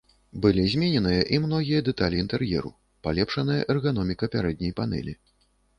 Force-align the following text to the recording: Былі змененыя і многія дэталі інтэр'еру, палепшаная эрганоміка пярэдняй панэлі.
Былі 0.43 0.63
змененыя 0.75 1.27
і 1.37 1.39
многія 1.43 1.83
дэталі 1.89 2.21
інтэр'еру, 2.23 2.75
палепшаная 3.09 3.61
эрганоміка 3.77 4.25
пярэдняй 4.39 4.73
панэлі. 4.83 5.13